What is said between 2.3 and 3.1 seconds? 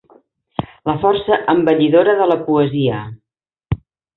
la poesia.